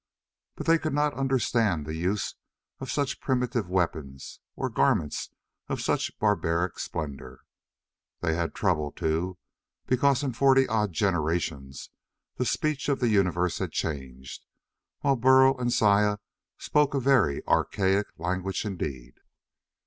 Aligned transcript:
But 0.55 0.65
they 0.65 0.79
could 0.79 0.95
not 0.95 1.13
understand 1.13 1.85
the 1.85 1.93
use 1.93 2.33
of 2.79 2.89
such 2.89 3.19
primitive 3.21 3.69
weapons 3.69 4.39
or 4.55 4.67
garments 4.67 5.29
of 5.67 5.79
such 5.79 6.17
barbaric 6.17 6.79
splendor. 6.79 7.41
They 8.21 8.33
had 8.33 8.55
trouble, 8.55 8.91
too, 8.91 9.37
because 9.85 10.23
in 10.23 10.33
forty 10.33 10.67
odd 10.67 10.91
generations 10.91 11.91
the 12.37 12.45
speech 12.47 12.89
of 12.89 12.99
the 12.99 13.09
universe 13.09 13.59
had 13.59 13.73
changed, 13.73 14.47
while 15.01 15.15
Burl 15.17 15.55
and 15.59 15.71
Saya 15.71 16.17
spoke 16.57 16.95
a 16.95 16.99
very 16.99 17.45
archaic 17.45 18.07
language 18.17 18.65
indeed. 18.65 19.19